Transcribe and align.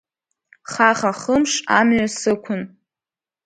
Хаха-хымш 0.71 1.53
амҩа 1.79 2.07
сықәын. 2.19 2.61